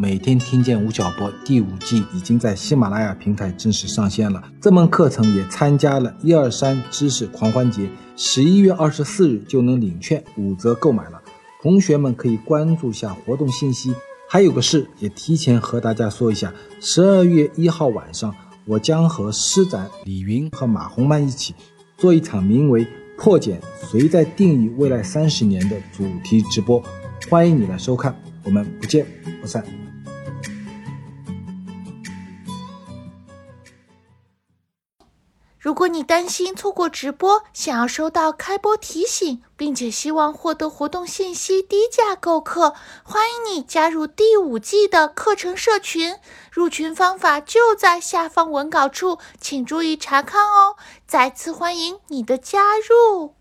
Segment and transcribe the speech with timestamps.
[0.00, 4.40] 每天听见吴晓波第五季已经在喜马拉雅平台正式上线了。
[4.60, 11.20] 这门课程也参加了一二三知识狂欢节，十一月二十四日就能领券，五折购买了。
[11.60, 13.92] 同学们可以关注下活动信息。
[14.28, 18.32] 还有个事也提前和大家说一下，十二月一号晚上，
[18.66, 21.56] 我将和施展、李云和马红曼一起
[21.96, 22.86] 做一场名为。
[23.18, 23.60] 破茧，
[23.90, 26.80] 谁在定义未来三十年的主题直播？
[27.28, 29.04] 欢迎你来收看，我们不见
[29.40, 29.87] 不散。
[35.58, 46.14] 如果你担心错过直播，想要收到开播提醒，并且希望获得活动信息、低价购课，欢迎你加入第五季的课程社群。
[46.52, 50.76] 入群方法就在下方文稿处，请注意查看哦。
[51.08, 53.37] 再次欢迎你的加入。